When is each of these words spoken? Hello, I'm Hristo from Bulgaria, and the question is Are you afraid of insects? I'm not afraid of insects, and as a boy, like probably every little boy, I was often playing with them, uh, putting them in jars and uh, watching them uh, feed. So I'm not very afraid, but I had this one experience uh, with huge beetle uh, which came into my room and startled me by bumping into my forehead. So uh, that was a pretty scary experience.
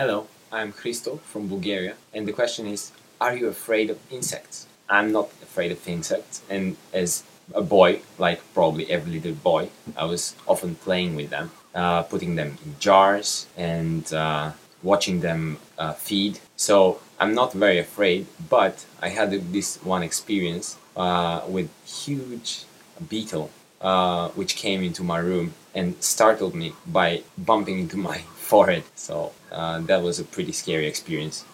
Hello, 0.00 0.28
I'm 0.50 0.72
Hristo 0.72 1.20
from 1.20 1.46
Bulgaria, 1.46 1.94
and 2.14 2.26
the 2.26 2.32
question 2.32 2.66
is 2.66 2.90
Are 3.20 3.36
you 3.36 3.48
afraid 3.48 3.90
of 3.90 3.98
insects? 4.10 4.66
I'm 4.88 5.12
not 5.12 5.28
afraid 5.42 5.72
of 5.72 5.86
insects, 5.86 6.40
and 6.48 6.78
as 6.94 7.22
a 7.54 7.60
boy, 7.60 8.00
like 8.16 8.40
probably 8.54 8.90
every 8.90 9.12
little 9.12 9.34
boy, 9.34 9.68
I 9.94 10.06
was 10.06 10.34
often 10.48 10.76
playing 10.76 11.16
with 11.16 11.28
them, 11.28 11.50
uh, 11.74 12.04
putting 12.04 12.36
them 12.36 12.56
in 12.64 12.76
jars 12.78 13.46
and 13.58 14.10
uh, 14.14 14.52
watching 14.82 15.20
them 15.20 15.58
uh, 15.76 15.92
feed. 15.92 16.38
So 16.56 17.02
I'm 17.18 17.34
not 17.34 17.52
very 17.52 17.78
afraid, 17.78 18.24
but 18.48 18.86
I 19.02 19.10
had 19.10 19.52
this 19.52 19.76
one 19.84 20.02
experience 20.02 20.78
uh, 20.96 21.42
with 21.46 21.68
huge 21.84 22.64
beetle 23.10 23.50
uh, 23.80 24.28
which 24.30 24.56
came 24.56 24.82
into 24.82 25.02
my 25.02 25.18
room 25.18 25.54
and 25.74 25.94
startled 26.02 26.54
me 26.54 26.72
by 26.86 27.22
bumping 27.38 27.78
into 27.78 27.96
my 27.96 28.18
forehead. 28.36 28.84
So 28.94 29.32
uh, 29.52 29.80
that 29.80 30.02
was 30.02 30.18
a 30.18 30.24
pretty 30.24 30.52
scary 30.52 30.86
experience. 30.86 31.44